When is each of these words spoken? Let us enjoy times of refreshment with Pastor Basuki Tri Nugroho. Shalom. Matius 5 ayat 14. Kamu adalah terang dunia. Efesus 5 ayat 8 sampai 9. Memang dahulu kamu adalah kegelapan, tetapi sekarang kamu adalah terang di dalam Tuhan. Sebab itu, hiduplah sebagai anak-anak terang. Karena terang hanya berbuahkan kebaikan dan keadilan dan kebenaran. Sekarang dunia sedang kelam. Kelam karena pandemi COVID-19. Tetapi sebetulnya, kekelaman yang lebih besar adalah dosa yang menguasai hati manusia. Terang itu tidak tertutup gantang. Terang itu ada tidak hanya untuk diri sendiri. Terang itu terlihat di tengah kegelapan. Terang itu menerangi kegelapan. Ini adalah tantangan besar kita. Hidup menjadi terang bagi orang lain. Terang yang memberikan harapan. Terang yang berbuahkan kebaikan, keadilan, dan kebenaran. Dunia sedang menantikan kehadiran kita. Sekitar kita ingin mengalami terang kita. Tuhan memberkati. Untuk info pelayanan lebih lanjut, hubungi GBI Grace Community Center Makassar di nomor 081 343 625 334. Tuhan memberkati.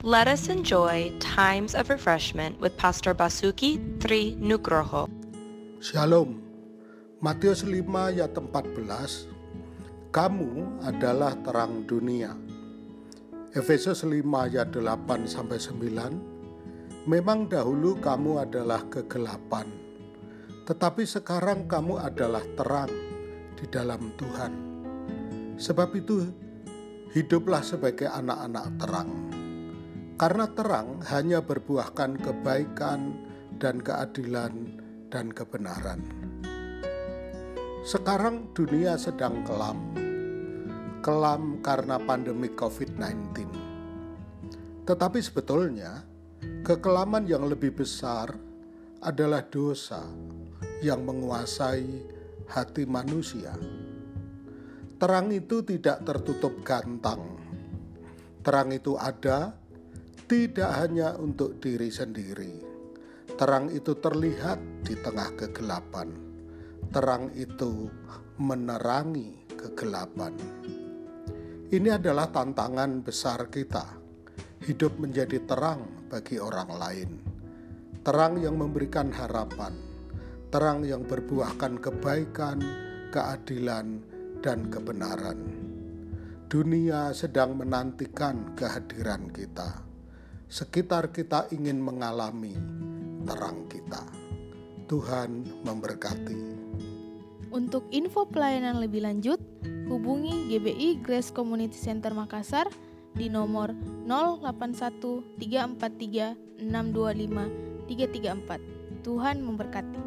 Let 0.00 0.32
us 0.32 0.48
enjoy 0.48 1.12
times 1.20 1.76
of 1.76 1.92
refreshment 1.92 2.56
with 2.56 2.72
Pastor 2.80 3.12
Basuki 3.12 3.76
Tri 4.00 4.32
Nugroho. 4.40 5.12
Shalom. 5.76 6.40
Matius 7.20 7.60
5 7.68 7.84
ayat 7.84 8.32
14. 8.32 9.28
Kamu 10.08 10.80
adalah 10.88 11.36
terang 11.44 11.84
dunia. 11.84 12.32
Efesus 13.52 14.00
5 14.00 14.24
ayat 14.40 14.72
8 14.72 15.28
sampai 15.28 15.60
9. 15.60 17.04
Memang 17.04 17.52
dahulu 17.52 18.00
kamu 18.00 18.40
adalah 18.48 18.80
kegelapan, 18.88 19.68
tetapi 20.64 21.04
sekarang 21.04 21.68
kamu 21.68 22.00
adalah 22.00 22.40
terang 22.56 22.88
di 23.52 23.68
dalam 23.68 24.16
Tuhan. 24.16 24.52
Sebab 25.60 25.92
itu, 25.92 26.24
hiduplah 27.12 27.60
sebagai 27.60 28.08
anak-anak 28.08 28.80
terang. 28.80 29.39
Karena 30.20 30.44
terang 30.52 31.00
hanya 31.08 31.40
berbuahkan 31.40 32.20
kebaikan 32.20 33.16
dan 33.56 33.80
keadilan 33.80 34.52
dan 35.08 35.32
kebenaran. 35.32 36.04
Sekarang 37.88 38.52
dunia 38.52 39.00
sedang 39.00 39.40
kelam. 39.48 39.80
Kelam 41.00 41.64
karena 41.64 41.96
pandemi 41.96 42.52
COVID-19. 42.52 43.48
Tetapi 44.84 45.24
sebetulnya, 45.24 46.04
kekelaman 46.68 47.24
yang 47.24 47.48
lebih 47.48 47.80
besar 47.80 48.36
adalah 49.00 49.40
dosa 49.48 50.04
yang 50.84 51.00
menguasai 51.00 51.88
hati 52.44 52.84
manusia. 52.84 53.56
Terang 55.00 55.32
itu 55.32 55.64
tidak 55.64 56.04
tertutup 56.04 56.60
gantang. 56.60 57.40
Terang 58.44 58.68
itu 58.76 59.00
ada 59.00 59.59
tidak 60.30 60.70
hanya 60.78 61.18
untuk 61.18 61.58
diri 61.58 61.90
sendiri. 61.90 62.62
Terang 63.34 63.66
itu 63.74 63.98
terlihat 63.98 64.86
di 64.86 64.94
tengah 64.94 65.34
kegelapan. 65.34 66.06
Terang 66.94 67.34
itu 67.34 67.90
menerangi 68.38 69.50
kegelapan. 69.58 70.30
Ini 71.66 71.98
adalah 71.98 72.30
tantangan 72.30 73.02
besar 73.02 73.50
kita. 73.50 73.98
Hidup 74.62 75.02
menjadi 75.02 75.42
terang 75.42 76.06
bagi 76.06 76.38
orang 76.38 76.70
lain. 76.78 77.10
Terang 78.06 78.38
yang 78.38 78.54
memberikan 78.54 79.10
harapan. 79.10 79.74
Terang 80.54 80.86
yang 80.86 81.10
berbuahkan 81.10 81.82
kebaikan, 81.82 82.58
keadilan, 83.10 83.98
dan 84.38 84.70
kebenaran. 84.70 85.42
Dunia 86.46 87.10
sedang 87.18 87.58
menantikan 87.58 88.54
kehadiran 88.54 89.26
kita. 89.34 89.89
Sekitar 90.50 91.14
kita 91.14 91.46
ingin 91.54 91.78
mengalami 91.78 92.58
terang 93.22 93.70
kita. 93.70 94.02
Tuhan 94.90 95.46
memberkati. 95.62 96.58
Untuk 97.54 97.86
info 97.94 98.26
pelayanan 98.26 98.82
lebih 98.82 99.06
lanjut, 99.06 99.38
hubungi 99.86 100.50
GBI 100.50 101.06
Grace 101.06 101.30
Community 101.30 101.78
Center 101.78 102.10
Makassar 102.10 102.66
di 103.14 103.30
nomor 103.30 103.70
081 104.10 105.38
343 105.38 106.66
625 106.66 107.86
334. 107.86 109.06
Tuhan 109.06 109.46
memberkati. 109.46 110.02